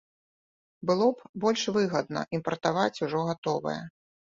Было 0.91 1.07
б 1.19 1.29
больш 1.45 1.63
выгадна 1.77 2.27
імпартаваць 2.41 2.99
ужо 3.07 3.19
гатовае. 3.33 3.81